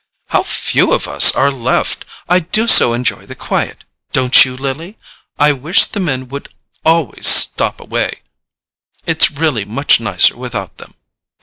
"How 0.29 0.41
few 0.41 0.93
of 0.93 1.07
us 1.07 1.31
are 1.33 1.51
left! 1.51 2.05
I 2.27 2.39
do 2.39 2.65
so 2.67 2.91
enjoy 2.93 3.27
the 3.27 3.35
quiet—don't 3.35 4.43
you, 4.45 4.57
Lily? 4.57 4.97
I 5.37 5.51
wish 5.51 5.85
the 5.85 5.99
men 5.99 6.27
would 6.29 6.49
always 6.83 7.27
stop 7.27 7.79
away—it's 7.79 9.29
really 9.29 9.63
much 9.63 9.99
nicer 9.99 10.35
without 10.35 10.77
them. 10.79 10.95